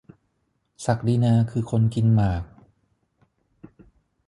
[0.85, 2.43] ศักดินาคือคนกินหมาก?